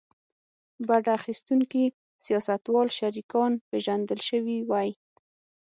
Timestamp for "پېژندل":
3.69-4.19